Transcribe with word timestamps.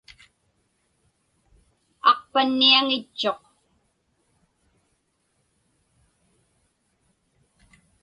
Aqpanniaŋitchuq. 2.11 3.41